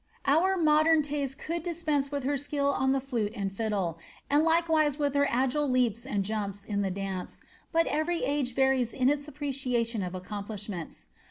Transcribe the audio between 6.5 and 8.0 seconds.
in the dance, bnt